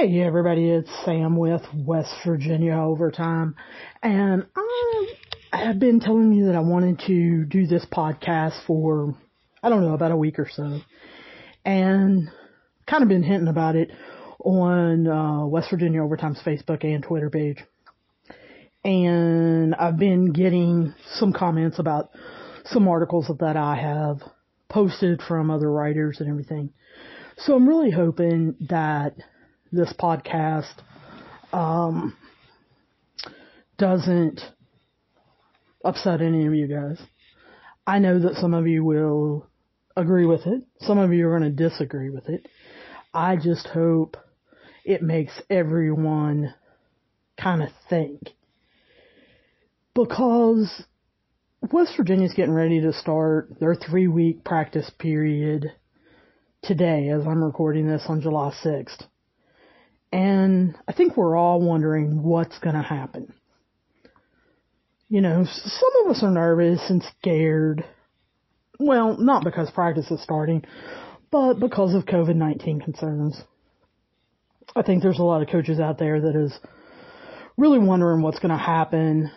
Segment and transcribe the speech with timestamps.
[0.00, 3.56] Hey everybody, it's Sam with West Virginia Overtime,
[4.00, 4.46] and
[5.52, 9.16] I have been telling you that I wanted to do this podcast for,
[9.60, 10.78] I don't know, about a week or so,
[11.64, 12.28] and
[12.86, 13.90] kind of been hinting about it
[14.38, 17.58] on uh, West Virginia Overtime's Facebook and Twitter page,
[18.84, 22.10] and I've been getting some comments about
[22.66, 24.18] some articles that I have
[24.68, 26.70] posted from other writers and everything.
[27.38, 29.16] So I'm really hoping that
[29.72, 30.74] this podcast
[31.52, 32.16] um,
[33.76, 34.40] doesn't
[35.84, 37.00] upset any of you guys.
[37.86, 39.46] I know that some of you will
[39.96, 40.62] agree with it.
[40.80, 42.46] Some of you are going to disagree with it.
[43.14, 44.16] I just hope
[44.84, 46.54] it makes everyone
[47.40, 48.20] kind of think.
[49.94, 50.84] Because
[51.72, 55.72] West Virginia's getting ready to start their three week practice period
[56.62, 59.04] today as I'm recording this on July 6th.
[60.12, 63.32] And I think we're all wondering what's going to happen.
[65.08, 67.84] You know, some of us are nervous and scared.
[68.78, 70.64] Well, not because practice is starting,
[71.30, 73.40] but because of COVID-19 concerns.
[74.76, 76.58] I think there's a lot of coaches out there that is
[77.56, 79.30] really wondering what's going to happen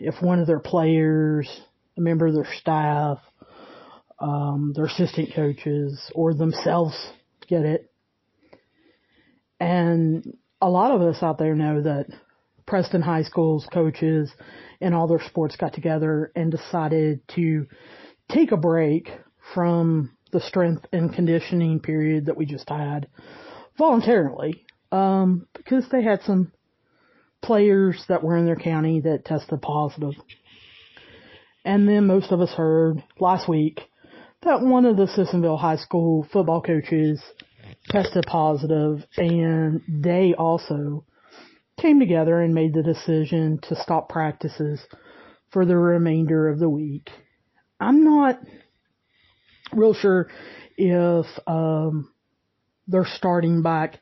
[0.00, 1.48] if one of their players,
[1.96, 3.18] a member of their staff,
[4.18, 6.94] um, their assistant coaches, or themselves
[7.48, 7.91] get it.
[9.62, 12.06] And a lot of us out there know that
[12.66, 14.28] Preston High School's coaches
[14.80, 17.68] and all their sports got together and decided to
[18.28, 19.08] take a break
[19.54, 23.06] from the strength and conditioning period that we just had
[23.78, 26.50] voluntarily, um, because they had some
[27.40, 30.14] players that were in their county that tested positive.
[31.64, 33.80] And then most of us heard last week
[34.42, 37.22] that one of the Sissonville High School football coaches
[37.90, 41.04] tested positive and they also
[41.80, 44.80] came together and made the decision to stop practices
[45.50, 47.10] for the remainder of the week.
[47.80, 48.38] I'm not
[49.72, 50.28] real sure
[50.76, 52.12] if um,
[52.86, 54.00] they're starting back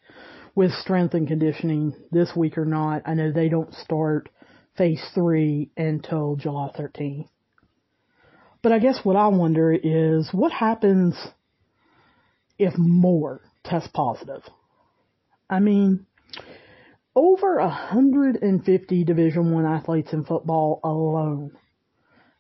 [0.55, 3.03] with strength and conditioning this week or not.
[3.07, 4.29] I know they don't start
[4.77, 7.29] phase three until July 13th.
[8.63, 11.17] But I guess what I wonder is what happens
[12.59, 14.43] if more test positive.
[15.49, 16.07] I mean,
[17.15, 21.53] over 150 Division One athletes in football alone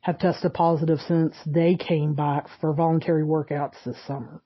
[0.00, 4.42] have tested positive since they came back for voluntary workouts this summer.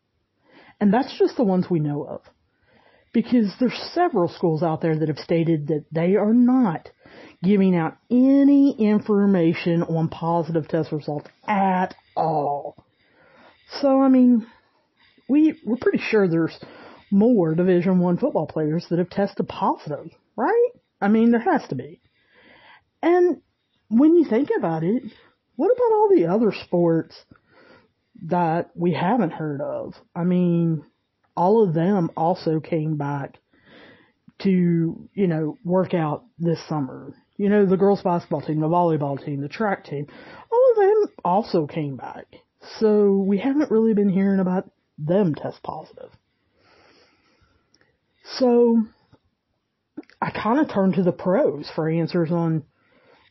[0.81, 2.23] And that's just the ones we know of.
[3.13, 6.89] Because there's several schools out there that have stated that they are not
[7.45, 12.85] giving out any information on positive test results at all.
[13.81, 14.47] So I mean,
[15.29, 16.59] we we're pretty sure there's
[17.11, 20.71] more Division One football players that have tested positive, right?
[21.01, 22.01] I mean, there has to be.
[23.03, 23.41] And
[23.89, 25.03] when you think about it,
[25.57, 27.15] what about all the other sports
[28.27, 29.95] that we haven't heard of?
[30.15, 30.85] I mean,
[31.37, 33.39] all of them also came back
[34.43, 37.15] to, you know, work out this summer.
[37.37, 40.07] You know, the girls basketball team, the volleyball team, the track team,
[40.51, 42.27] all of them also came back.
[42.79, 46.11] So we haven't really been hearing about them test positive.
[48.39, 48.83] So
[50.21, 52.65] I kind of turned to the pros for answers on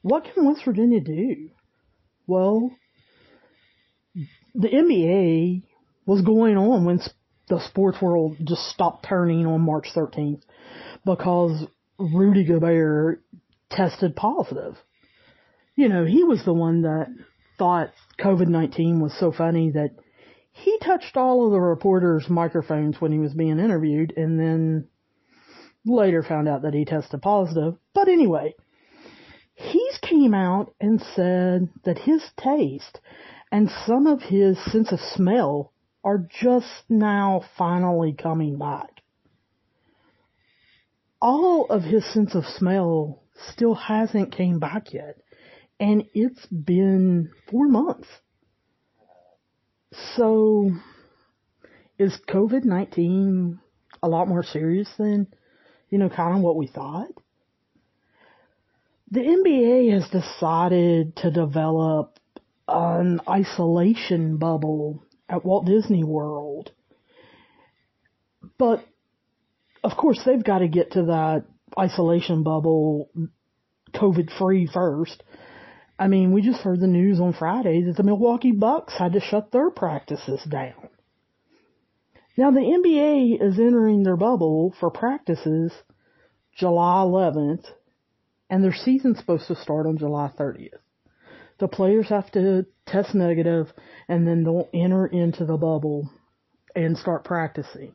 [0.02, 1.50] what can West Virginia do?
[2.28, 2.72] Well,
[4.54, 5.64] the NBA
[6.06, 7.00] was going on when
[7.48, 10.42] the sports world just stopped turning on March 13th
[11.06, 11.66] because
[11.98, 13.24] Rudy Gobert
[13.70, 14.76] tested positive.
[15.76, 17.08] You know, he was the one that
[17.58, 19.92] thought COVID-19 was so funny that
[20.54, 24.88] he touched all of the reporters' microphones when he was being interviewed and then
[25.86, 27.76] later found out that he tested positive.
[27.94, 28.54] But anyway,
[29.56, 33.02] he's came out and said that his taste
[33.52, 38.90] and some of his sense of smell are just now finally coming back.
[41.22, 45.18] All of his sense of smell still hasn't came back yet.
[45.80, 48.08] And it's been four months.
[50.16, 50.72] So,
[52.00, 53.60] is COVID-19
[54.02, 55.28] a lot more serious than,
[55.90, 57.10] you know, kind of what we thought?
[59.12, 62.18] The NBA has decided to develop
[62.68, 66.72] an isolation bubble at Walt Disney World.
[68.58, 68.84] But,
[69.84, 71.46] of course, they've got to get to that
[71.78, 73.10] isolation bubble
[73.94, 75.24] COVID free first.
[75.98, 79.20] I mean, we just heard the news on Friday that the Milwaukee Bucks had to
[79.20, 80.90] shut their practices down.
[82.36, 85.72] Now the NBA is entering their bubble for practices
[86.56, 87.66] July 11th,
[88.50, 90.80] and their season's supposed to start on July 30th.
[91.60, 93.72] The players have to test negative,
[94.08, 96.10] and then they'll enter into the bubble
[96.76, 97.94] and start practicing.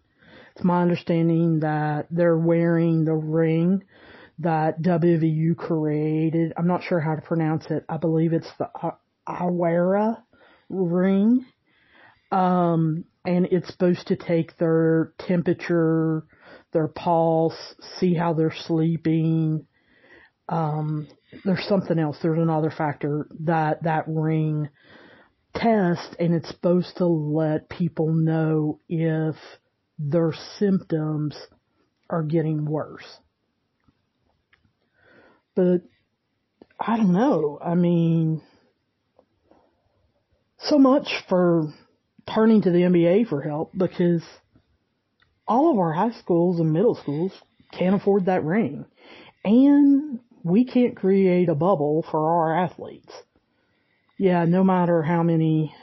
[0.55, 3.85] It's my understanding that they're wearing the ring
[4.41, 6.53] that WVU created.
[6.57, 7.85] I'm not sure how to pronounce it.
[7.89, 8.71] I believe it's the
[9.29, 10.23] Awara
[10.69, 11.45] ring.
[12.31, 16.25] Um, and it's supposed to take their temperature,
[16.73, 19.67] their pulse, see how they're sleeping.
[20.49, 21.09] Um,
[21.45, 22.19] there's something else.
[22.23, 24.69] There's another factor that that ring
[25.55, 29.37] test, and it's supposed to let people know if
[29.99, 31.37] their symptoms
[32.09, 33.19] are getting worse.
[35.59, 35.83] But
[36.79, 37.59] I don't know.
[37.61, 38.43] I mean,
[40.61, 41.75] so much for
[42.33, 44.23] turning to the NBA for help because
[45.49, 47.33] all of our high schools and middle schools
[47.73, 48.85] can't afford that ring.
[49.45, 53.13] And we can't create a bubble for our athletes.
[54.17, 55.75] Yeah, no matter how many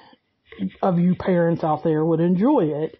[0.81, 2.97] of you parents out there would enjoy it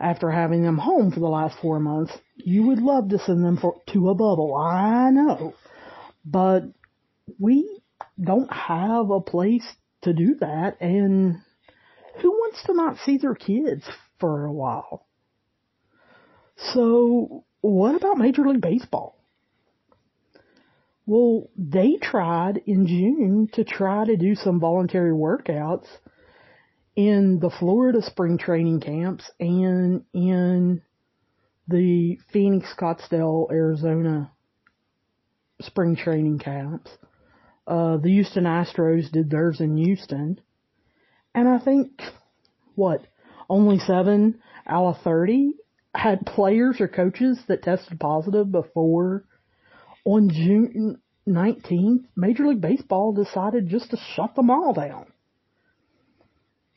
[0.00, 3.56] after having them home for the last four months, you would love to send them
[3.56, 4.56] for, to a bubble.
[4.56, 5.54] I know.
[6.30, 6.64] But
[7.38, 7.80] we
[8.22, 9.66] don't have a place
[10.02, 11.36] to do that and
[12.20, 13.84] who wants to not see their kids
[14.18, 15.06] for a while?
[16.72, 19.16] So what about Major League Baseball?
[21.06, 25.86] Well, they tried in June to try to do some voluntary workouts
[26.94, 30.82] in the Florida spring training camps and in
[31.68, 34.32] the Phoenix Scottsdale, Arizona
[35.60, 36.90] spring training camps.
[37.66, 40.40] Uh, the Houston Astros did theirs in Houston.
[41.34, 42.00] And I think,
[42.74, 43.06] what,
[43.48, 45.54] only seven out of 30
[45.94, 49.24] had players or coaches that tested positive before
[50.04, 55.06] on June 19th, Major League Baseball decided just to shut them all down.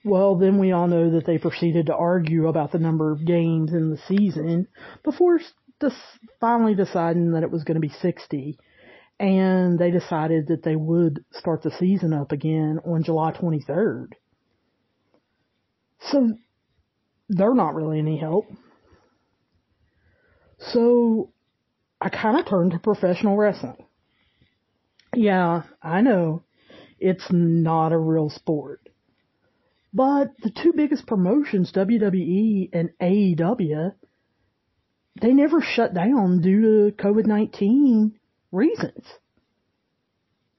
[0.04, 3.72] Well, then we all know that they proceeded to argue about the number of games
[3.72, 4.68] in the season
[5.04, 5.40] before
[6.40, 8.58] finally deciding that it was going to be 60.
[9.22, 14.14] And they decided that they would start the season up again on July 23rd.
[16.10, 16.32] So
[17.30, 18.48] they're not really any help.
[20.58, 21.32] So
[22.02, 23.86] I kind of turned to professional wrestling.
[25.16, 26.42] Yeah, I know
[27.00, 28.82] it's not a real sport.
[29.94, 33.94] But the two biggest promotions, WWE and AEW,
[35.22, 38.14] they never shut down due to COVID-19
[38.52, 39.06] reasons.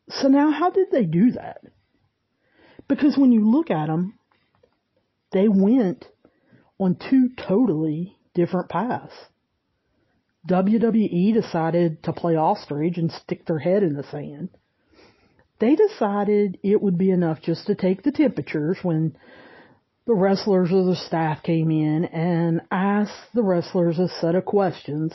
[0.09, 1.62] So now how did they do that?
[2.89, 4.19] Because when you look at them,
[5.33, 6.05] they went
[6.79, 9.15] on two totally different paths.
[10.49, 14.50] WWE decided to play ostrich and stick their head in the sand.
[15.61, 19.17] They decided it would be enough just to take the temperatures when
[20.06, 25.12] the wrestlers or the staff came in and asked the wrestlers a set of questions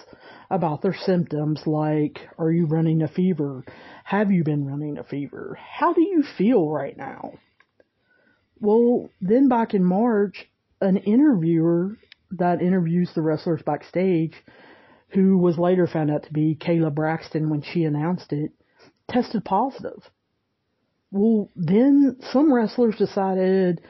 [0.49, 3.65] about their symptoms like, are you running a fever?
[4.05, 5.57] Have you been running a fever?
[5.61, 7.33] How do you feel right now?
[8.59, 10.47] Well, then back in March,
[10.79, 11.97] an interviewer
[12.31, 14.33] that interviews the wrestlers backstage
[15.09, 18.51] who was later found out to be Kayla Braxton when she announced it,
[19.09, 20.01] tested positive.
[21.11, 23.81] Well, then some wrestlers decided,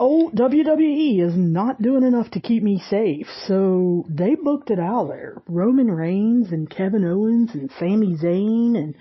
[0.00, 5.08] oh, WWE is not doing enough to keep me safe, so they booked it out
[5.08, 5.42] there.
[5.46, 8.94] Roman Reigns and Kevin Owens and Sami Zayn and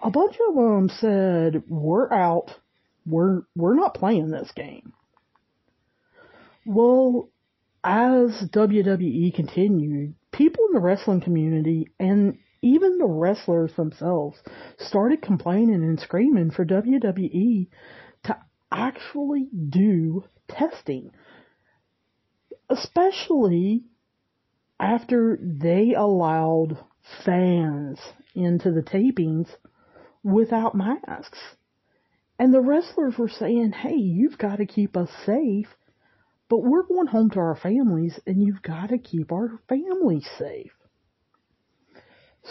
[0.00, 2.52] a bunch of them said, we're out.
[3.04, 4.92] We're, we're not playing this game.
[6.64, 7.30] Well,
[7.82, 14.38] as WWE continued, people in the wrestling community and even the wrestlers themselves
[14.78, 17.66] started complaining and screaming for WWE
[18.24, 18.36] to
[18.72, 21.10] actually do testing.
[22.68, 23.84] Especially
[24.80, 26.78] after they allowed
[27.24, 27.98] fans
[28.34, 29.48] into the tapings
[30.22, 31.38] without masks.
[32.38, 35.68] And the wrestlers were saying, hey, you've got to keep us safe
[36.48, 40.72] but we're going home to our families and you've got to keep our families safe.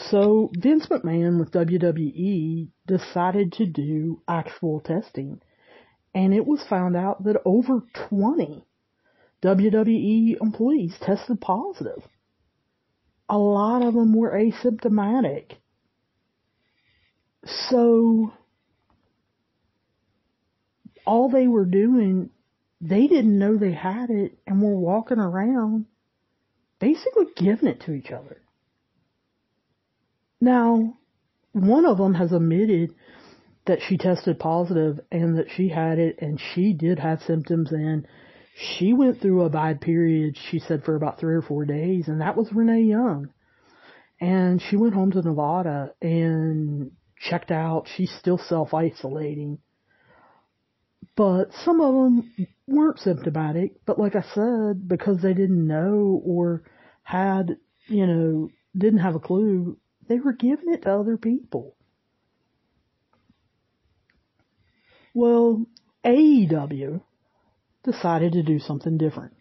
[0.10, 5.42] So Vince McMahon with WWE decided to do actual testing
[6.14, 8.66] and it was found out that over 20
[9.44, 12.02] WWE employees tested positive.
[13.28, 15.54] A lot of them were asymptomatic.
[17.46, 18.32] So
[21.06, 22.30] all they were doing
[22.80, 25.86] they didn't know they had it and were walking around
[26.80, 28.42] basically giving it to each other.
[30.42, 30.98] Now,
[31.54, 32.94] one of them has admitted
[33.66, 38.08] that she tested positive and that she had it and she did have symptoms and
[38.56, 42.22] she went through a bad period, she said, for about three or four days, and
[42.22, 43.30] that was Renee Young.
[44.22, 47.88] And she went home to Nevada and checked out.
[47.96, 49.58] She's still self isolating.
[51.16, 56.64] But some of them weren't symptomatic, but like I said, because they didn't know or
[57.04, 59.78] had, you know, didn't have a clue,
[60.08, 61.76] they were giving it to other people.
[65.14, 65.66] Well,
[66.06, 67.02] AEW
[67.84, 69.34] decided to do something different.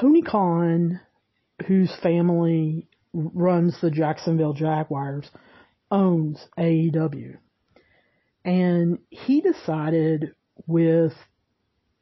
[0.00, 1.00] Tony Khan,
[1.66, 5.28] whose family runs the Jacksonville Jaguars,
[5.90, 7.38] owns AEW.
[8.44, 10.34] And he decided
[10.66, 11.12] with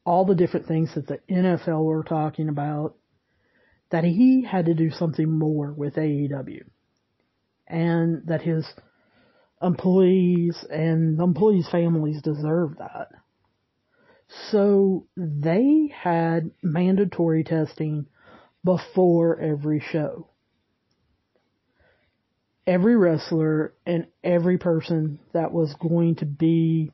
[0.05, 2.97] all the different things that the NFL were talking about
[3.91, 6.63] that he had to do something more with AEW.
[7.67, 8.67] And that his
[9.63, 13.09] employees and employees' families deserve that.
[14.51, 18.07] So they had mandatory testing
[18.65, 20.29] before every show.
[22.67, 26.91] Every wrestler and every person that was going to be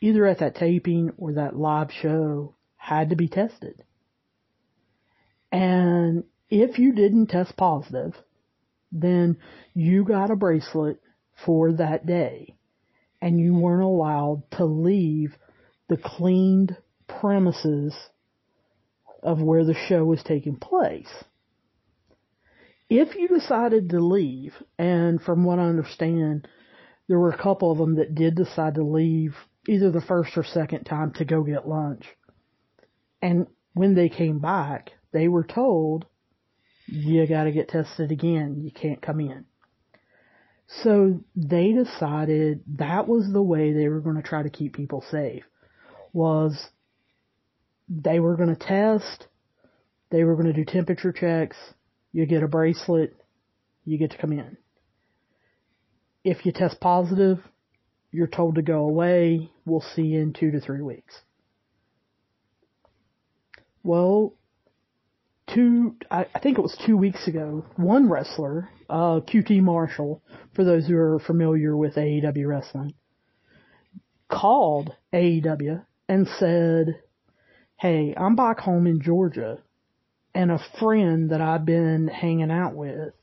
[0.00, 3.84] either at that taping or that live show had to be tested.
[5.52, 8.14] And if you didn't test positive,
[8.90, 9.38] then
[9.74, 11.00] you got a bracelet
[11.44, 12.54] for that day
[13.22, 15.36] and you weren't allowed to leave
[15.88, 17.94] the cleaned premises
[19.22, 21.08] of where the show was taking place.
[22.90, 26.48] If you decided to leave, and from what I understand,
[27.08, 29.36] there were a couple of them that did decide to leave
[29.68, 32.04] either the first or second time to go get lunch.
[33.22, 36.06] And when they came back, they were told,
[36.86, 38.60] you gotta get tested again.
[38.62, 39.44] You can't come in.
[40.68, 45.04] So they decided that was the way they were going to try to keep people
[45.10, 45.44] safe
[46.12, 46.68] was
[47.88, 49.26] they were going to test,
[50.10, 51.56] they were going to do temperature checks,
[52.12, 53.14] you get a bracelet,
[53.84, 54.56] you get to come in.
[56.24, 57.38] If you test positive,
[58.12, 61.14] you're told to go away, we'll see you in two to three weeks.
[63.82, 64.34] Well,
[65.48, 70.22] two, I, I think it was two weeks ago, one wrestler, uh, QT Marshall,
[70.54, 72.94] for those who are familiar with AEW wrestling,
[74.30, 77.00] called AEW and said,
[77.78, 79.58] Hey, I'm back home in Georgia
[80.34, 83.14] and a friend that I've been hanging out with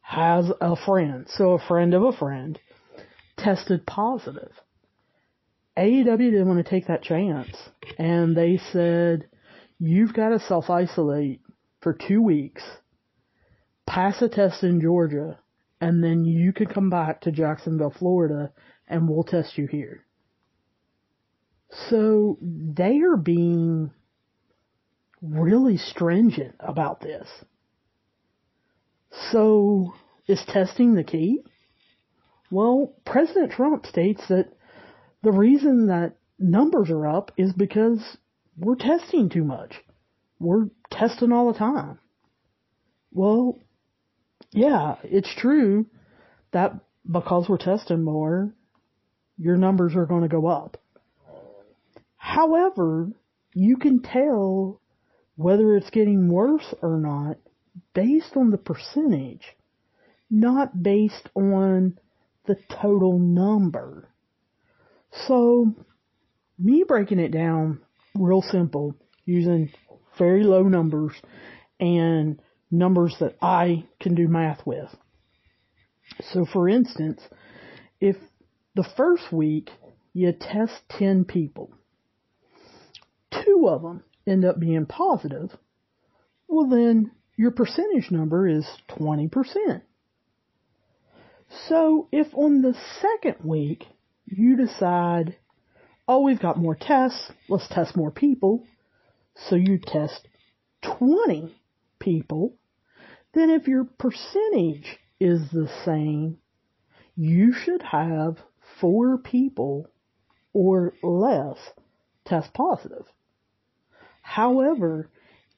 [0.00, 2.58] has a friend, so a friend of a friend,
[3.36, 4.52] tested positive.
[5.76, 7.56] AEW didn't want to take that chance
[7.98, 9.29] and they said,
[9.80, 11.40] you've got to self isolate
[11.80, 12.62] for two weeks,
[13.86, 15.38] pass a test in Georgia,
[15.80, 18.52] and then you can come back to Jacksonville, Florida,
[18.86, 20.04] and we'll test you here.
[21.88, 23.90] So they are being
[25.22, 27.28] really stringent about this.
[29.32, 29.94] So
[30.26, 31.42] is testing the key?
[32.50, 34.52] Well, President Trump states that
[35.22, 38.00] the reason that numbers are up is because
[38.60, 39.74] we're testing too much.
[40.38, 41.98] We're testing all the time.
[43.10, 43.58] Well,
[44.52, 45.86] yeah, it's true
[46.52, 46.74] that
[47.10, 48.54] because we're testing more,
[49.38, 50.76] your numbers are going to go up.
[52.16, 53.10] However,
[53.54, 54.80] you can tell
[55.36, 57.38] whether it's getting worse or not
[57.94, 59.56] based on the percentage,
[60.30, 61.98] not based on
[62.46, 64.08] the total number.
[65.26, 65.74] So,
[66.58, 67.80] me breaking it down
[68.14, 69.72] real simple using
[70.18, 71.12] very low numbers
[71.78, 72.40] and
[72.70, 74.88] numbers that I can do math with.
[76.32, 77.20] So for instance,
[78.00, 78.16] if
[78.74, 79.70] the first week
[80.12, 81.72] you test 10 people,
[83.30, 85.50] two of them end up being positive,
[86.48, 89.82] well then your percentage number is 20%.
[91.68, 93.84] So if on the second week
[94.26, 95.36] you decide,
[96.10, 98.66] oh, we've got more tests, let's test more people,
[99.48, 100.26] so you test
[100.98, 101.54] 20
[102.00, 102.56] people,
[103.32, 106.36] then if your percentage is the same,
[107.14, 108.38] you should have
[108.80, 109.86] four people
[110.52, 111.56] or less
[112.24, 113.06] test positive.
[114.20, 115.08] However,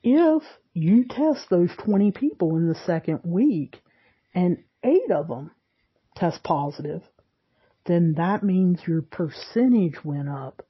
[0.02, 0.42] if
[0.74, 3.80] you test those 20 people in the second week
[4.34, 5.50] and eight of them
[6.14, 7.00] test positive,
[7.86, 10.64] then that means your percentage went up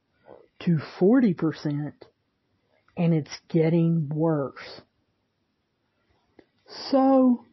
[0.60, 1.92] to 40%
[2.96, 4.80] and it's getting worse.
[6.90, 7.44] So,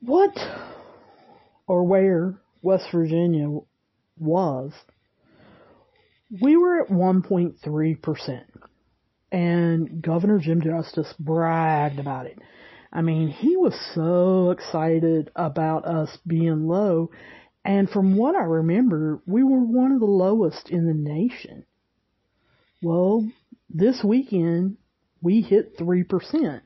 [0.00, 0.36] what
[1.66, 3.58] or where West Virginia
[4.18, 4.72] was,
[6.42, 8.42] we were at 1.3%.
[9.32, 12.38] And Governor Jim Justice bragged about it.
[12.94, 17.10] I mean, he was so excited about us being low.
[17.64, 21.64] And from what I remember, we were one of the lowest in the nation.
[22.80, 23.28] Well,
[23.68, 24.76] this weekend,
[25.20, 26.60] we hit 3%.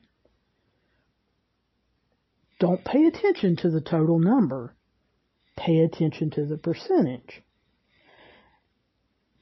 [2.59, 4.75] Don't pay attention to the total number.
[5.57, 7.41] Pay attention to the percentage.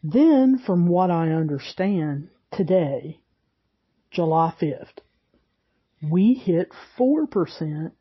[0.03, 3.19] Then, from what I understand, today,
[4.11, 4.99] July 5th,
[6.01, 7.91] we hit 4%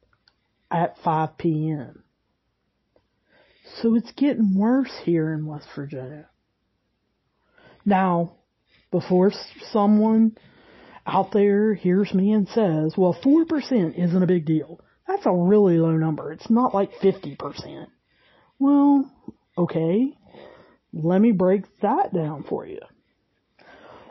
[0.71, 2.03] at 5 p.m.
[3.81, 6.29] So it's getting worse here in West Virginia.
[7.85, 8.37] Now,
[8.91, 9.33] before
[9.71, 10.37] someone
[11.07, 14.81] out there hears me and says, well, 4% isn't a big deal.
[15.07, 16.33] That's a really low number.
[16.33, 17.87] It's not like 50%.
[18.59, 19.11] Well,
[19.57, 20.13] okay.
[20.93, 22.81] Let me break that down for you.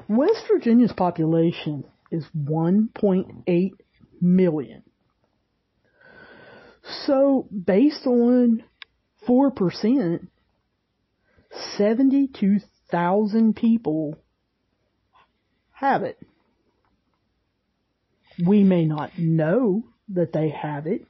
[0.08, 3.72] West Virginia's population is 1.8
[4.22, 4.84] million.
[7.06, 8.64] So based on
[9.28, 10.28] 4%,
[11.78, 14.18] 72,000 people
[15.72, 16.20] have it.
[18.46, 21.08] We may not know that they have it,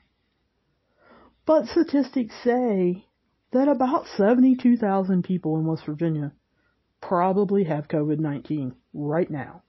[1.45, 3.05] but statistics say
[3.51, 6.31] that about 72,000 people in West Virginia
[7.01, 9.63] probably have COVID-19 right now.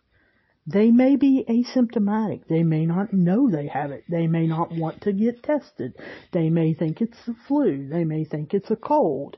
[0.66, 2.48] They may be asymptomatic.
[2.48, 4.04] They may not know they have it.
[4.08, 5.94] They may not want to get tested.
[6.32, 7.88] They may think it's the flu.
[7.88, 9.36] They may think it's a cold.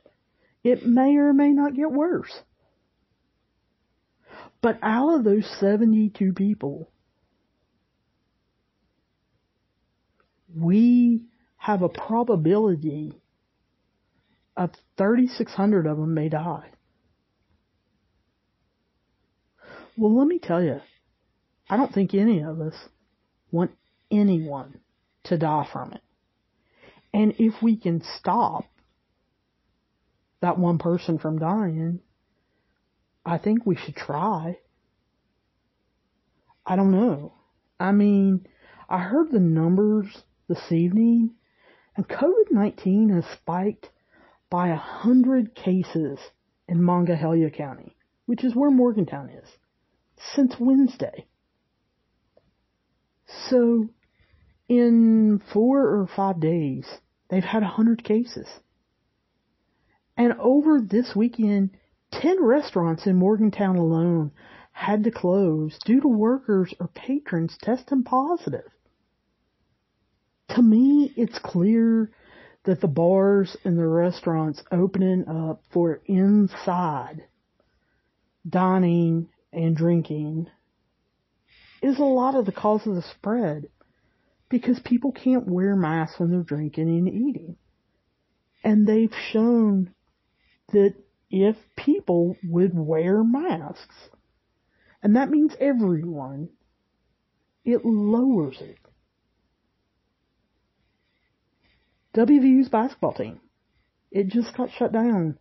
[0.65, 2.33] It may or may not get worse.
[4.63, 6.91] But out of those 72 people,
[10.57, 11.27] we
[11.59, 13.21] have a probability
[14.57, 16.71] of 3,600 of them may die.
[19.97, 20.81] Well, let me tell you,
[21.71, 22.75] I don't think any of us
[23.51, 23.73] want
[24.11, 24.81] anyone
[25.25, 26.03] to die from it.
[27.13, 28.65] And if we can stop
[30.41, 32.01] that one person from dying,
[33.25, 34.59] I think we should try.
[36.65, 37.35] I don't know.
[37.81, 38.47] I mean,
[38.89, 40.07] I heard the numbers
[40.49, 41.35] this evening
[41.97, 43.91] and COVID-19 has spiked
[44.51, 46.19] by a hundred cases
[46.69, 49.49] in Monongahela County, which is where Morgantown is,
[50.35, 51.27] since Wednesday.
[53.29, 53.89] So,
[54.69, 56.87] in four or five days,
[57.29, 58.49] they've had a hundred cases.
[60.17, 61.71] And over this weekend,
[62.13, 64.33] 10 restaurants in Morgantown alone
[64.73, 68.71] had to close due to workers or patrons testing positive.
[70.51, 72.11] To me, it's clear
[72.65, 77.25] that the bars and the restaurants opening up for inside
[78.49, 80.49] dining and drinking
[81.83, 83.69] is a lot of the cause of the spread
[84.49, 87.57] because people can't wear masks when they're drinking and eating.
[88.65, 89.95] And they've shown
[90.73, 90.95] that
[91.31, 93.95] if people would wear masks,
[95.03, 96.49] and that means everyone,
[97.65, 98.79] it lowers it.
[102.17, 103.41] WVU's basketball team,
[104.11, 105.39] it just got shut down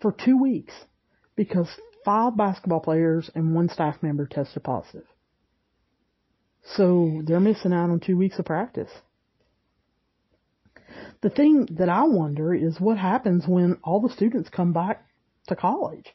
[0.00, 0.72] for two weeks
[1.34, 1.68] because
[2.04, 5.06] five basketball players and one staff member tested positive.
[6.74, 8.90] So they're missing out on two weeks of practice.
[11.22, 15.06] The thing that I wonder is what happens when all the students come back
[15.48, 16.14] to college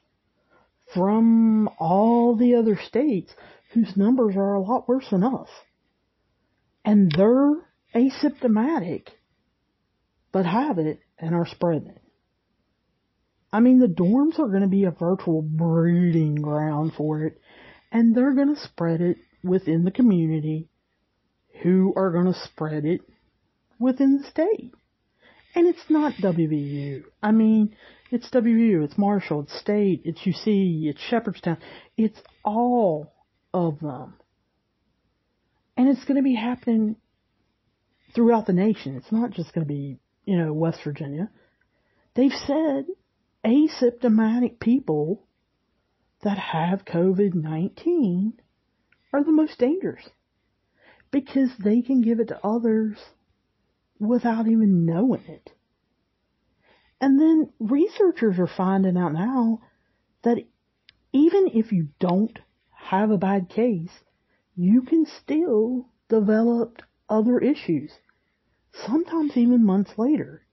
[0.93, 3.33] from all the other states
[3.73, 5.47] whose numbers are a lot worse than us.
[6.83, 7.55] And they're
[7.95, 9.07] asymptomatic,
[10.31, 12.01] but have it and are spreading it.
[13.53, 17.39] I mean, the dorms are going to be a virtual breeding ground for it,
[17.91, 20.67] and they're going to spread it within the community
[21.63, 23.01] who are going to spread it
[23.79, 24.73] within the state.
[25.53, 27.03] And it's not WVU.
[27.21, 27.75] I mean,
[28.09, 31.57] it's WVU, it's Marshall, it's State, it's UC, it's Shepherdstown.
[31.97, 33.13] It's all
[33.53, 34.15] of them.
[35.75, 36.95] And it's going to be happening
[38.13, 38.95] throughout the nation.
[38.95, 41.29] It's not just going to be, you know, West Virginia.
[42.15, 42.85] They've said
[43.45, 45.23] asymptomatic people
[46.23, 48.33] that have COVID-19
[49.13, 50.09] are the most dangerous
[51.11, 52.97] because they can give it to others
[53.99, 55.51] without even knowing it.
[56.99, 59.61] And then researchers are finding out now
[60.23, 60.37] that
[61.11, 62.37] even if you don't
[62.73, 63.91] have a bad case,
[64.55, 67.91] you can still develop other issues,
[68.85, 70.43] sometimes even months later.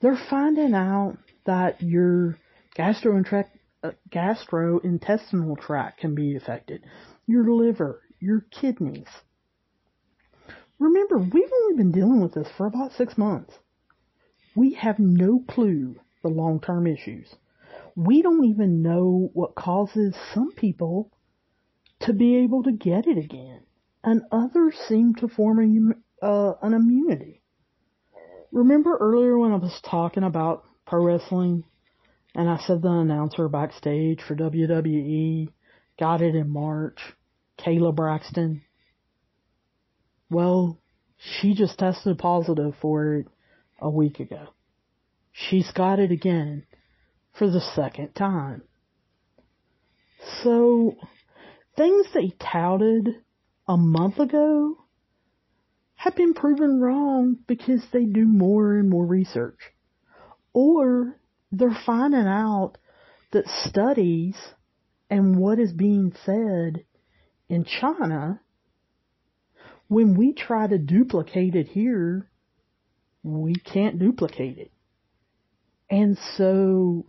[0.00, 2.38] They're finding out that your
[4.10, 6.84] gastrointestinal tract can be affected,
[7.26, 9.08] your liver, your kidneys.
[10.78, 13.54] Remember, we've only been dealing with this for about six months.
[14.54, 17.34] We have no clue the long-term issues.
[17.96, 21.10] We don't even know what causes some people
[22.00, 23.62] to be able to get it again,
[24.02, 25.58] and others seem to form
[26.22, 27.42] a, uh, an immunity.
[28.50, 31.64] Remember earlier when I was talking about pro wrestling,
[32.34, 35.48] and I said the announcer backstage for WWE
[35.98, 36.98] got it in March,
[37.58, 38.62] Kayla Braxton?
[40.30, 40.78] Well,
[41.18, 43.26] she just tested positive for it
[43.80, 44.48] a week ago.
[45.32, 46.64] She's got it again
[47.38, 48.62] for the second time.
[50.42, 50.96] So,
[51.76, 53.08] things they touted
[53.68, 54.78] a month ago
[55.94, 59.58] have been proven wrong because they do more and more research.
[60.52, 61.18] Or
[61.52, 62.78] they're finding out
[63.32, 64.36] that studies
[65.10, 66.84] and what is being said
[67.48, 68.40] in China,
[69.88, 72.30] when we try to duplicate it here,
[73.22, 74.72] we can't duplicate it.
[75.90, 77.04] And so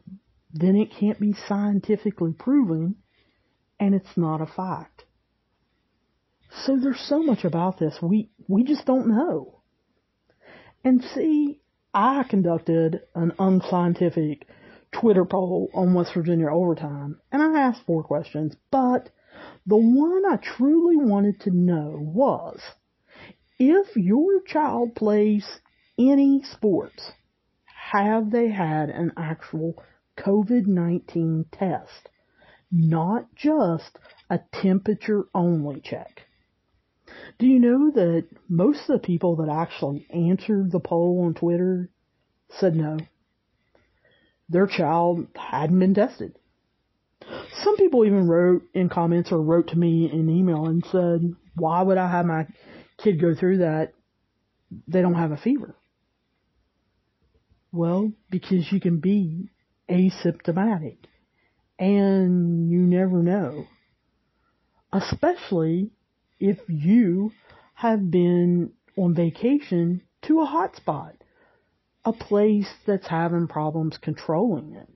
[0.53, 2.95] then it can't be scientifically proven
[3.79, 5.05] and it's not a fact.
[6.65, 9.61] So there's so much about this we, we just don't know.
[10.83, 11.61] And see,
[11.95, 14.47] I conducted an unscientific
[14.91, 19.09] Twitter poll on West Virginia overtime and I asked four questions, but
[19.67, 22.59] the one I truly wanted to know was
[23.59, 25.59] if your child plays
[25.99, 27.11] any sports,
[27.65, 29.75] have they had an actual
[30.17, 32.09] COVID-19 test,
[32.71, 33.99] not just
[34.31, 36.23] a temperature only check?
[37.39, 41.89] Do you know that most of the people that actually answered the poll on Twitter
[42.59, 42.97] said no?
[44.49, 46.37] Their child hadn't been tested.
[47.63, 51.81] Some people even wrote in comments or wrote to me in email and said, why
[51.81, 52.47] would I have my
[52.97, 53.93] kid go through that?
[54.87, 55.75] They don't have a fever.
[57.71, 59.49] Well, because you can be
[59.89, 60.97] asymptomatic
[61.79, 63.65] and you never know.
[64.91, 65.91] Especially
[66.43, 67.31] if you
[67.73, 71.13] have been on vacation to a hotspot,
[72.03, 74.89] a place that's having problems controlling it.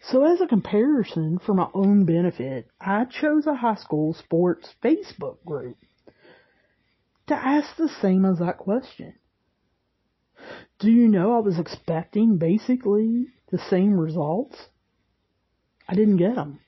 [0.00, 5.44] So as a comparison for my own benefit, I chose a high school sports Facebook
[5.44, 5.76] group
[7.26, 9.12] to ask the same exact question.
[10.78, 14.56] Do you know I was expecting basically the same results?
[15.86, 16.60] I didn't get them.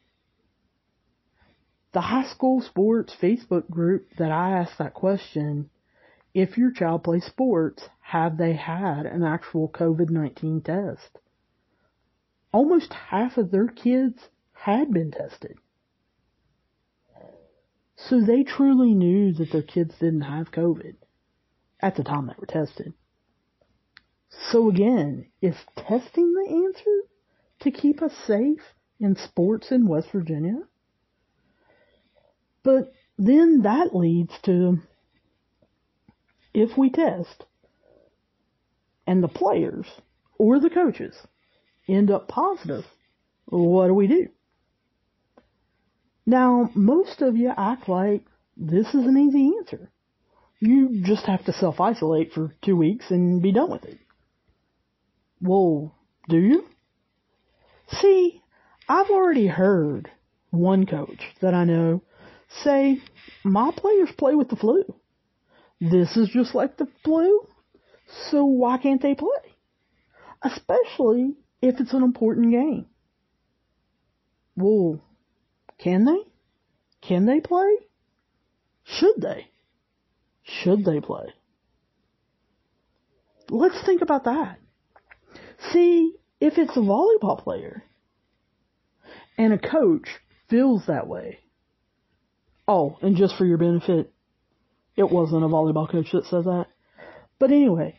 [1.95, 5.71] The high school sports Facebook group that I asked that question,
[6.35, 11.21] if your child plays sports, have they had an actual COVID-19 test?
[12.51, 15.57] Almost half of their kids had been tested.
[17.95, 20.97] So they truly knew that their kids didn't have COVID
[21.79, 22.93] at the time they were tested.
[24.51, 27.03] So again, is testing the answer
[27.61, 30.67] to keep us safe in sports in West Virginia?
[32.65, 34.81] But then that leads to
[36.53, 37.45] if we test
[39.07, 39.87] and the players
[40.39, 41.15] or the coaches
[41.87, 42.85] end up positive,
[43.47, 44.29] what do we do?
[46.27, 48.25] Now, most of you act like
[48.57, 49.91] this is an easy answer.
[50.61, 53.99] You just have to self-isolate for two weeks and be done with it.
[55.43, 55.95] Well,
[56.31, 56.65] do you?
[57.89, 58.41] See,
[58.89, 60.11] I've already heard
[60.51, 62.03] one coach that I know
[62.63, 63.01] say,
[63.45, 64.85] my players play with the flu.
[65.81, 67.47] This is just like the flu,
[68.31, 69.29] so why can't they play?
[70.43, 72.87] Especially if it's an important game.
[74.57, 75.01] Well,
[75.79, 76.21] can they?
[77.07, 77.77] Can they play?
[78.85, 79.49] Should they?
[80.43, 81.27] Should they play?
[83.51, 84.59] Let's think about that.
[85.73, 87.85] See, if it's a volleyball player
[89.37, 90.09] and a coach
[90.49, 91.39] feels that way,
[92.67, 94.13] oh, and just for your benefit,
[94.97, 96.67] it wasn't a volleyball coach that says that.
[97.39, 97.97] But anyway,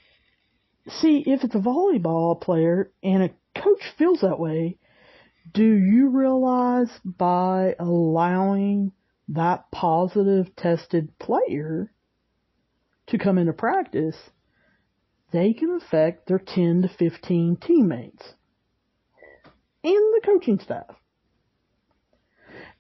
[0.87, 4.77] see, if it's a volleyball player and a coach feels that way,
[5.53, 8.91] do you realize by allowing
[9.29, 11.91] that positive tested player
[13.07, 14.17] to come into practice,
[15.31, 18.33] they can affect their 10 to 15 teammates.
[19.83, 20.95] and the coaching staff.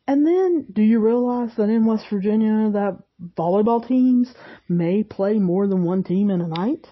[0.07, 2.99] And then, do you realize that in West Virginia that
[3.35, 4.31] volleyball teams
[4.69, 6.87] may play more than one team in a night?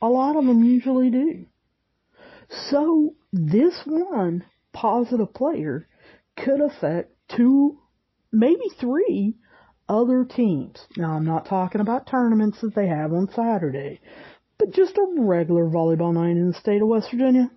[0.00, 1.46] A lot of them usually do.
[2.70, 5.88] So, this one positive player
[6.36, 7.78] could affect two,
[8.30, 9.34] maybe three
[9.88, 10.86] other teams.
[10.96, 14.00] Now, I'm not talking about tournaments that they have on Saturday,
[14.58, 17.50] but just a regular volleyball night in the state of West Virginia.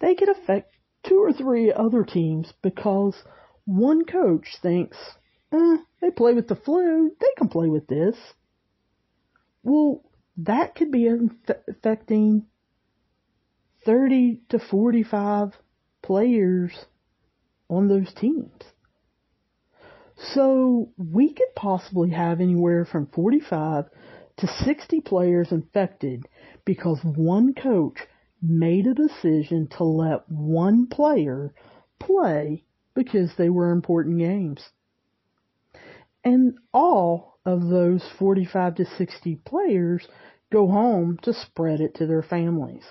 [0.00, 0.72] They could affect
[1.04, 3.14] two or three other teams because
[3.68, 4.96] one coach thinks,
[5.52, 8.16] eh, they play with the flu, they can play with this.
[9.62, 10.02] Well,
[10.38, 11.06] that could be
[11.68, 12.46] affecting
[13.84, 15.52] 30 to 45
[16.02, 16.86] players
[17.68, 18.62] on those teams.
[20.16, 23.84] So we could possibly have anywhere from 45
[24.38, 26.26] to 60 players infected
[26.64, 27.98] because one coach
[28.40, 31.52] made a decision to let one player
[31.98, 32.64] play
[32.98, 34.60] because they were important games.
[36.24, 40.04] And all of those 45 to 60 players
[40.50, 42.82] go home to spread it to their families,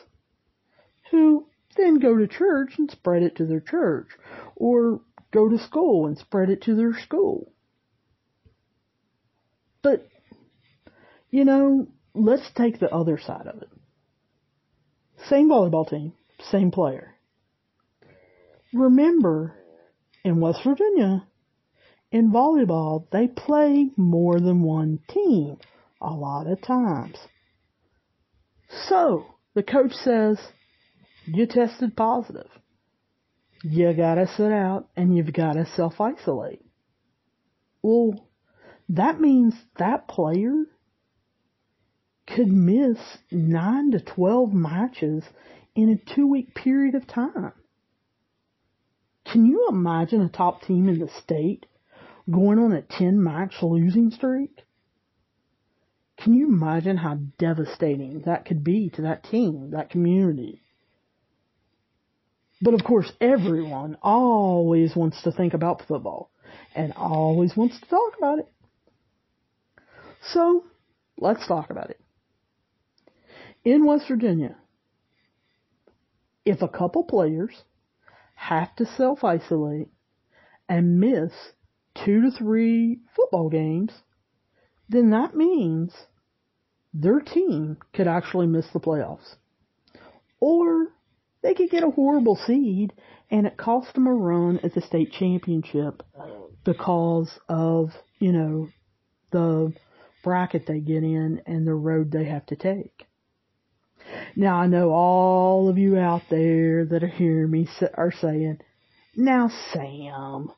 [1.12, 4.08] who then go to church and spread it to their church,
[4.56, 5.02] or
[5.34, 7.52] go to school and spread it to their school.
[9.82, 10.08] But,
[11.30, 13.70] you know, let's take the other side of it.
[15.28, 16.14] Same volleyball team,
[16.50, 17.14] same player.
[18.74, 19.54] Remember,
[20.28, 21.26] in West Virginia,
[22.12, 25.58] in volleyball, they play more than one team
[26.02, 27.18] a lot of times.
[28.90, 30.38] So, the coach says,
[31.26, 32.50] you tested positive.
[33.64, 36.64] You gotta sit out and you've gotta self-isolate.
[37.82, 38.28] Well,
[38.90, 40.66] that means that player
[42.28, 42.98] could miss
[43.32, 45.24] 9 to 12 matches
[45.76, 47.54] in a two week period of time.
[49.38, 51.68] Can you imagine a top team in the state
[52.28, 54.64] going on a 10 match losing streak?
[56.18, 60.64] Can you imagine how devastating that could be to that team, that community?
[62.64, 66.32] But of course, everyone always wants to think about football
[66.74, 68.52] and always wants to talk about it.
[70.34, 70.64] So,
[71.20, 72.02] let's talk about it.
[73.64, 74.58] In West Virginia,
[76.44, 77.54] if a couple players
[78.38, 79.90] have to self isolate
[80.70, 81.32] and miss
[81.96, 83.92] two to three football games,
[84.88, 85.94] then that means
[86.94, 89.36] their team could actually miss the playoffs.
[90.40, 90.88] Or
[91.42, 92.94] they could get a horrible seed
[93.30, 96.04] and it cost them a run at the state championship
[96.64, 98.70] because of, you know,
[99.32, 99.74] the
[100.24, 103.07] bracket they get in and the road they have to take.
[104.36, 108.60] Now I know all of you out there that are hearing me are saying,
[109.16, 110.52] now Sam,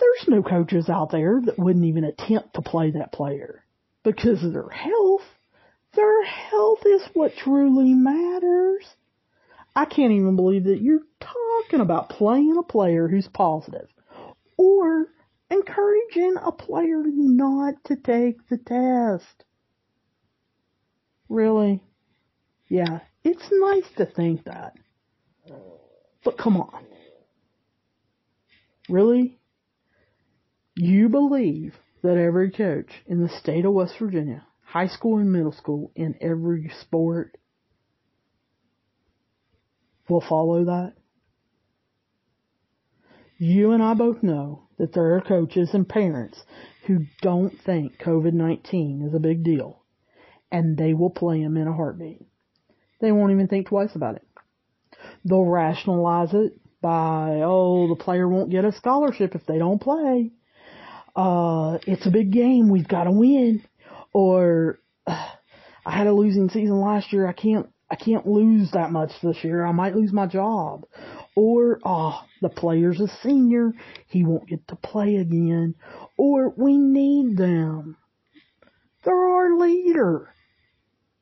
[0.00, 3.64] there's no coaches out there that wouldn't even attempt to play that player
[4.02, 5.22] because of their health.
[5.94, 8.86] Their health is what truly matters.
[9.76, 13.88] I can't even believe that you're talking about playing a player who's positive
[14.56, 15.06] or
[15.50, 19.44] encouraging a player not to take the test.
[21.28, 21.82] Really?
[22.68, 24.74] Yeah, it's nice to think that.
[26.24, 26.84] But come on.
[28.88, 29.38] Really?
[30.74, 35.52] You believe that every coach in the state of West Virginia, high school and middle
[35.52, 37.36] school, in every sport,
[40.08, 40.94] will follow that?
[43.38, 46.42] You and I both know that there are coaches and parents
[46.86, 49.83] who don't think COVID-19 is a big deal,
[50.54, 52.22] and they will play him in a heartbeat.
[53.00, 54.26] They won't even think twice about it.
[55.24, 60.30] They'll rationalize it by, oh, the player won't get a scholarship if they don't play
[61.16, 62.68] uh, it's a big game.
[62.68, 63.62] We've got to win.
[64.12, 67.26] Or, I had a losing season last year.
[67.26, 69.64] I can't, I can't lose that much this year.
[69.64, 70.86] I might lose my job.
[71.36, 73.72] Or, oh, the player's a senior.
[74.08, 75.74] He won't get to play again.
[76.16, 77.96] Or, we need them.
[79.04, 80.33] They're our leader.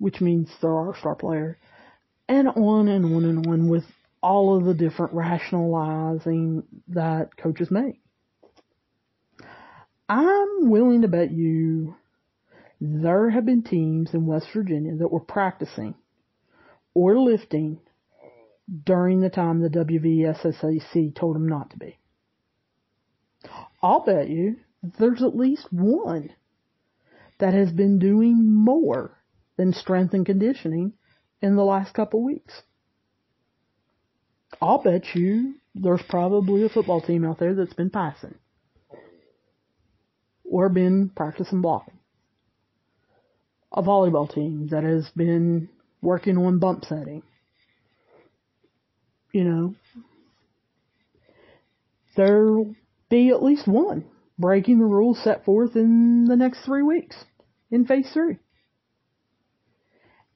[0.03, 1.61] Which means they're our star player.
[2.29, 3.85] And on and on and on with
[4.21, 8.01] all of the different rationalizing that coaches make.
[10.09, 11.95] I'm willing to bet you
[12.81, 15.95] there have been teams in West Virginia that were practicing
[16.95, 17.79] or lifting
[18.85, 21.97] during the time the WVSSAC told them not to be.
[23.81, 26.31] I'll bet you there's at least one
[27.39, 29.22] that has been doing more
[29.57, 30.93] than strength and conditioning
[31.41, 32.63] in the last couple weeks.
[34.61, 38.35] I'll bet you there's probably a football team out there that's been passing
[40.45, 41.99] or been practicing blocking.
[43.73, 45.71] A volleyball team that has been
[46.03, 47.23] working on bump setting.
[49.33, 49.75] You know,
[52.17, 52.75] there'll
[53.09, 54.05] be at least one
[54.39, 57.17] breaking the rules set forth in the next three weeks
[57.71, 58.37] in phase three.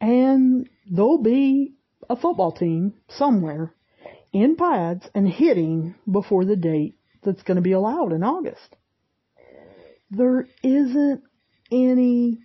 [0.01, 1.75] And there'll be
[2.09, 3.75] a football team somewhere
[4.33, 8.77] in pads and hitting before the date that's going to be allowed in August.
[10.11, 11.23] There isn't
[11.73, 12.39] any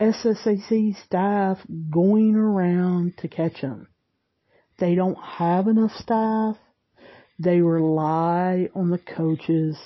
[0.00, 1.58] SSAC staff
[1.90, 3.88] going around to catch them.
[4.78, 6.56] They don't have enough staff.
[7.38, 9.78] They rely on the coaches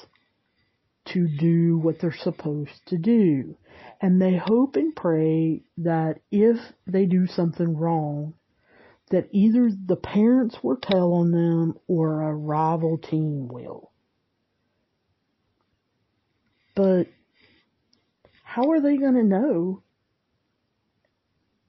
[1.12, 3.56] to do what they're supposed to do.
[4.00, 8.34] And they hope and pray that if they do something wrong,
[9.10, 13.90] that either the parents will tell on them or a rival team will.
[16.76, 17.08] But
[18.44, 19.82] how are they going to know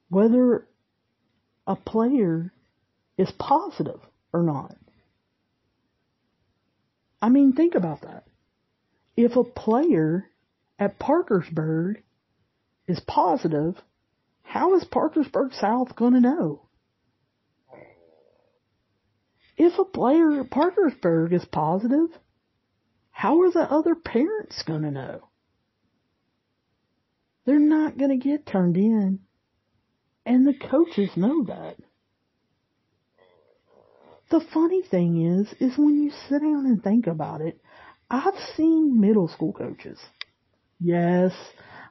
[0.08, 0.66] whether
[1.66, 2.52] a player
[3.16, 4.00] is positive
[4.32, 4.76] or not?
[7.22, 8.24] I mean, think about that.
[9.22, 10.30] If a player
[10.78, 12.02] at Parkersburg
[12.86, 13.76] is positive,
[14.42, 16.62] how is Parkersburg South going to know?
[19.58, 22.08] If a player at Parkersburg is positive,
[23.10, 25.28] how are the other parents going to know?
[27.44, 29.20] They're not going to get turned in.
[30.24, 31.76] And the coaches know that.
[34.30, 37.60] The funny thing is, is when you sit down and think about it,
[38.10, 39.98] I've seen middle school coaches.
[40.80, 41.32] Yes,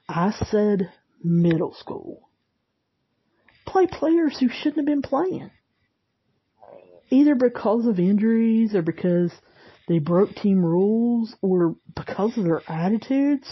[0.07, 0.91] I said
[1.23, 2.29] middle school.
[3.65, 5.51] Play players who shouldn't have been playing
[7.09, 9.31] either because of injuries or because
[9.87, 13.47] they broke team rules or because of their attitudes?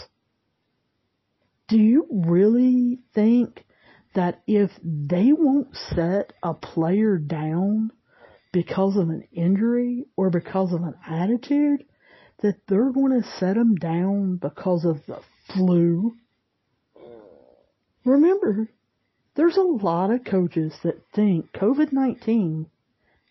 [1.68, 3.64] Do you really think
[4.14, 7.90] that if they won't set a player down
[8.52, 11.84] because of an injury or because of an attitude,
[12.42, 15.20] that they're going to set them down because of the
[15.52, 16.14] flu?
[18.04, 18.68] Remember,
[19.34, 22.66] there's a lot of coaches that think COVID-19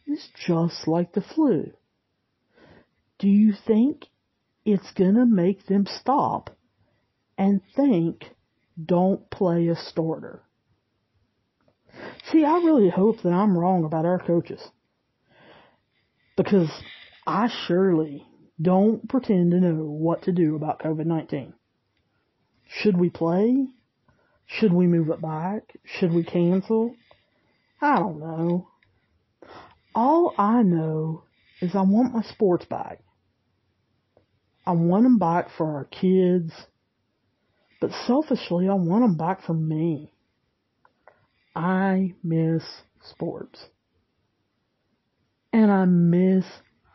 [0.06, 1.72] is just like the flu.
[3.20, 4.06] Do you think
[4.63, 6.56] it's gonna make them stop
[7.38, 8.26] and think,
[8.84, 10.43] don't play a starter?
[12.32, 14.62] See, I really hope that I'm wrong about our coaches.
[16.36, 16.70] Because
[17.26, 18.26] I surely
[18.62, 21.54] don't pretend to know what to do about COVID-19.
[22.67, 23.67] Should we play?
[24.46, 25.78] Should we move it back?
[25.84, 26.96] Should we cancel?
[27.82, 28.70] I don't know.
[29.93, 31.24] All I know
[31.62, 33.00] is I want my sports back.
[34.65, 36.52] I want them back for our kids,
[37.80, 40.12] but selfishly, I want them back for me.
[41.56, 42.63] I miss
[43.02, 43.65] sports.
[45.54, 46.46] And I miss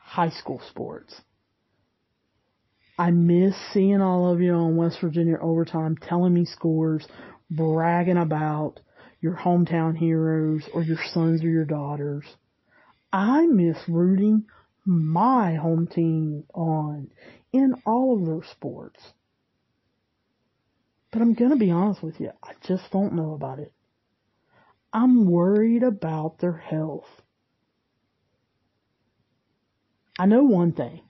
[0.05, 1.22] high school sports.
[2.98, 7.07] I miss seeing all of you on West Virginia overtime telling me scores,
[7.50, 8.81] bragging about
[9.20, 12.24] your hometown heroes or your sons or your daughters.
[13.12, 14.44] I miss rooting
[14.85, 17.11] my home team on
[17.52, 19.00] in all of their sports.
[21.12, 23.72] But I'm gonna be honest with you, I just don't know about it.
[24.92, 27.09] I'm worried about their health.
[30.18, 31.02] I know one thing.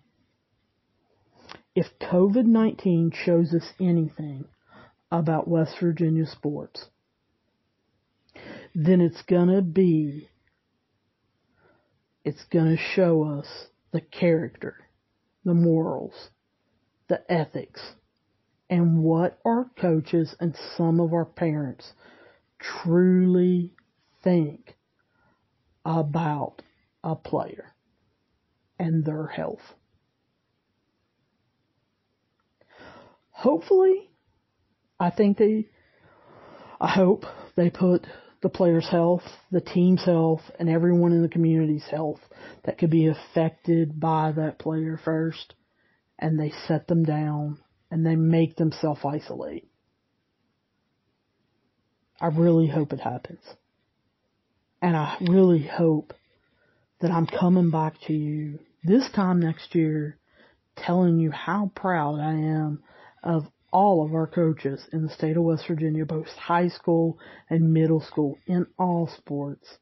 [1.74, 4.44] If COVID-19 shows us anything
[5.10, 6.86] about West Virginia sports,
[8.74, 10.28] then it's gonna be
[12.24, 12.44] it's
[12.76, 14.76] to show us the character,
[15.44, 16.30] the morals,
[17.08, 17.80] the ethics,
[18.70, 21.92] and what our coaches and some of our parents
[22.58, 23.72] truly
[24.22, 24.76] think
[25.84, 26.62] about
[27.02, 27.74] a player
[28.78, 29.74] and their health.
[33.42, 34.08] Hopefully,
[35.00, 35.66] I think they,
[36.80, 37.24] I hope
[37.56, 38.06] they put
[38.40, 42.20] the player's health, the team's health, and everyone in the community's health
[42.64, 45.54] that could be affected by that player first,
[46.20, 47.58] and they set them down
[47.90, 49.68] and they make them self isolate.
[52.20, 53.42] I really hope it happens.
[54.80, 56.14] And I really hope
[57.00, 60.16] that I'm coming back to you this time next year
[60.76, 62.84] telling you how proud I am
[63.22, 67.18] of all of our coaches in the state of West Virginia, both high school
[67.48, 69.78] and middle school in all sports,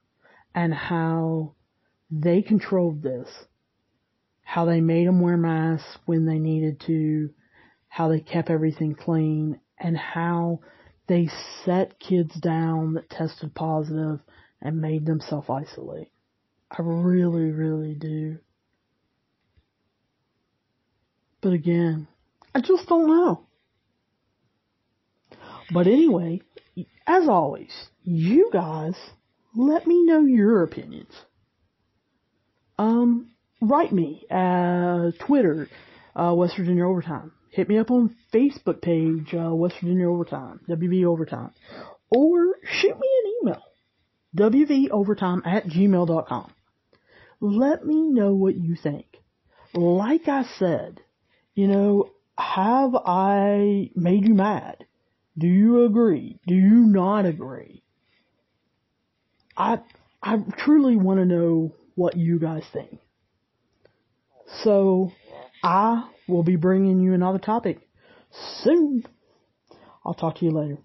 [0.55, 1.55] and how
[2.11, 3.29] they controlled this.
[4.43, 7.31] How they made them wear masks when they needed to,
[7.89, 10.61] how they kept everything clean, and how
[11.07, 11.29] they
[11.65, 14.21] set kids down that tested positive
[14.61, 16.11] and made them self isolate.
[16.71, 18.39] I really, really do.
[21.41, 22.07] But again,
[22.55, 23.47] I just don't know.
[25.73, 26.43] But anyway,
[27.07, 27.71] as always,
[28.03, 28.95] you guys
[29.55, 31.13] let me know your opinions.
[32.79, 35.69] Um, write me at Twitter,
[36.17, 37.33] uh, West Virginia Overtime.
[37.51, 41.53] Hit me up on Facebook page, uh, West Virginia Overtime, WV Overtime.
[42.11, 43.63] Or shoot me an email,
[44.37, 46.53] wvovertime at gmail.com.
[47.41, 49.07] Let me know what you think.
[49.75, 51.01] Like I said,
[51.55, 52.11] you know,
[52.41, 54.87] have I made you mad?
[55.39, 56.39] Do you agree?
[56.47, 57.83] Do you not agree?
[59.57, 59.81] I,
[60.23, 62.99] I truly want to know what you guys think.
[64.63, 65.13] So,
[65.63, 67.87] I will be bringing you another topic
[68.63, 69.05] soon.
[70.05, 70.79] I'll talk to you later.